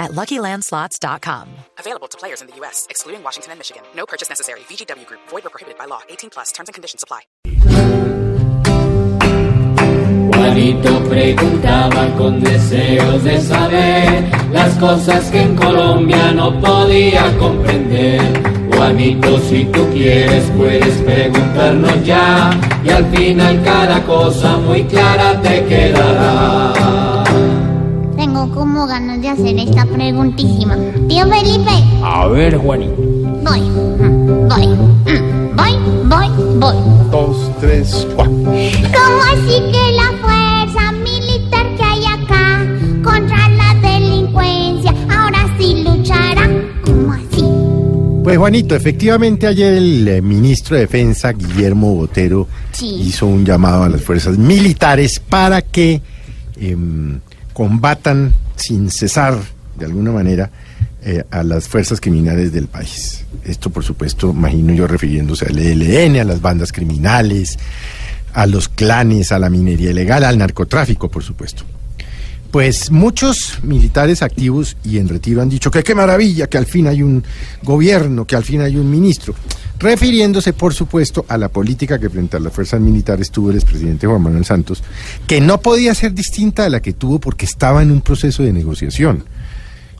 [0.00, 1.48] at LuckyLandSlots.com.
[1.78, 3.82] Available to players in the U.S., excluding Washington and Michigan.
[3.94, 4.60] No purchase necessary.
[4.60, 5.20] VGW Group.
[5.28, 6.00] Void or prohibited by law.
[6.08, 6.50] 18 plus.
[6.50, 7.20] Terms and conditions apply.
[10.40, 18.20] Juanito preguntaba con deseos de saber las cosas que en Colombia no podía comprender.
[18.72, 22.50] Juanito, si tú quieres, puedes preguntarnos ya,
[22.82, 27.19] y al final cada cosa muy clara te quedará.
[28.40, 30.74] Tengo como ganas de hacer esta preguntísima.
[31.08, 31.70] Tío Felipe,
[32.02, 32.94] A ver, Juanito.
[32.96, 33.60] voy,
[34.48, 34.66] voy,
[35.54, 35.76] voy,
[36.08, 36.76] voy, voy.
[37.10, 38.34] Dos, tres, cuatro.
[38.34, 42.66] ¿Cómo así que la fuerza militar que hay acá
[43.04, 46.48] contra la delincuencia ahora sí luchará?
[46.86, 47.44] ¿Cómo así?
[48.24, 53.02] Pues Juanito, efectivamente ayer el eh, ministro de Defensa, Guillermo Botero, Sí.
[53.02, 56.00] hizo un llamado a las fuerzas militares para que
[56.58, 57.20] em,
[57.52, 59.38] combatan sin cesar,
[59.76, 60.50] de alguna manera,
[61.02, 63.24] eh, a las fuerzas criminales del país.
[63.44, 67.58] Esto, por supuesto, imagino yo refiriéndose al ELN, a las bandas criminales,
[68.34, 71.64] a los clanes, a la minería ilegal, al narcotráfico, por supuesto.
[72.50, 76.88] Pues muchos militares activos y en retiro han dicho que qué maravilla, que al fin
[76.88, 77.22] hay un
[77.62, 79.34] gobierno, que al fin hay un ministro,
[79.80, 84.06] refiriéndose por supuesto a la política que frente a las fuerzas militares tuvo el expresidente
[84.06, 84.82] Juan Manuel Santos,
[85.26, 88.52] que no podía ser distinta de la que tuvo porque estaba en un proceso de
[88.52, 89.24] negociación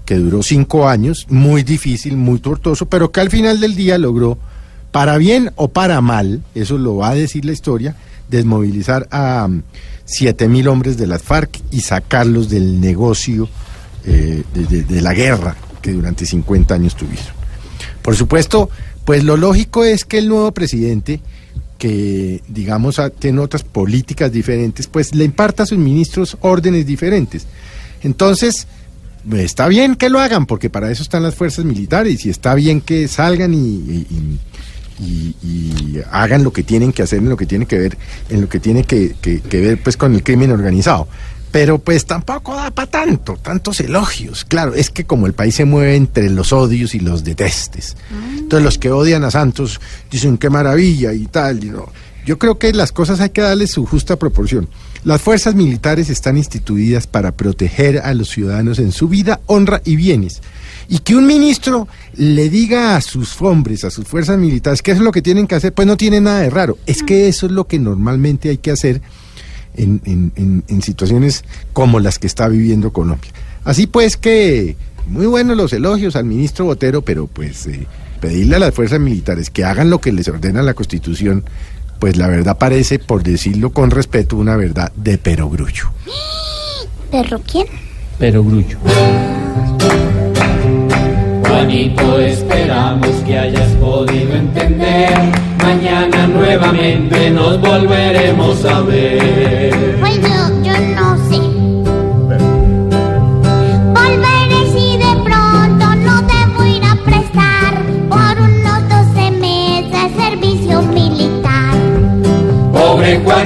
[0.05, 4.39] que duró cinco años, muy difícil, muy tortuoso, pero que al final del día logró,
[4.91, 7.95] para bien o para mal, eso lo va a decir la historia,
[8.29, 9.63] desmovilizar a mm,
[10.05, 13.49] siete mil hombres de las FARC y sacarlos del negocio
[14.05, 17.40] eh, de, de- de la guerra que durante 50 años tuvieron.
[18.03, 18.71] Por supuesto,
[19.05, 21.21] pues lo lógico es que el nuevo presidente,
[21.79, 27.47] que digamos ha- tiene otras políticas diferentes, pues le imparta a sus ministros órdenes diferentes.
[28.03, 28.67] Entonces,
[29.35, 32.81] está bien que lo hagan, porque para eso están las fuerzas militares, y está bien
[32.81, 34.07] que salgan y,
[36.11, 37.97] hagan lo que tienen que hacer, en lo que tiene que ver,
[38.29, 41.09] en lo que tiene que- que ver pues con el crimen organizado.
[41.53, 44.45] Pero pues tampoco da para tanto, tantos elogios.
[44.45, 47.97] Claro, es que como el país se mueve entre los odios y los detestes.
[48.39, 49.81] Entonces los que odian a Santos
[50.11, 51.65] dicen qué maravilla y tal.
[51.65, 51.89] y no.
[52.25, 54.69] Yo creo que las cosas hay que darles su justa proporción.
[55.03, 59.97] Las fuerzas militares están instituidas para proteger a los ciudadanos en su vida, honra y
[59.97, 60.43] bienes.
[60.89, 65.01] Y que un ministro le diga a sus hombres, a sus fuerzas militares, que eso
[65.01, 66.77] es lo que tienen que hacer, pues no tiene nada de raro.
[66.87, 69.01] Es que eso es lo que normalmente hay que hacer
[69.77, 73.31] en, en- en- en situaciones como las que está viviendo Colombia.
[73.65, 74.77] Así pues que
[75.07, 77.87] muy buenos los elogios al ministro Botero, pero pues eh,
[78.21, 81.45] pedirle a las fuerzas militares que hagan lo que les ordena la Constitución,
[81.99, 85.91] pues la verdad parece, por decirlo con respeto, una verdad de perogrullo.
[87.11, 87.67] ¿Perro quién?
[88.19, 88.79] Pero grullo.
[91.47, 95.11] Juanito, esperamos que hayas podido entender.
[95.63, 99.30] Mañana nuevamente nos volveremos a ver.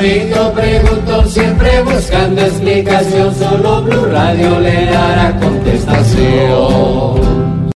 [0.05, 7.34] Preguntó siempre buscando explicación, solo Blue Radio le dará contestación.